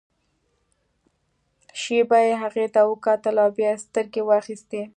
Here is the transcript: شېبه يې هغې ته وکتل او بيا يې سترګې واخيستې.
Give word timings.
شېبه 1.81 2.17
يې 2.25 2.33
هغې 2.43 2.67
ته 2.73 2.81
وکتل 2.91 3.35
او 3.43 3.49
بيا 3.57 3.71
يې 3.73 3.81
سترګې 3.85 4.21
واخيستې. 4.25 4.81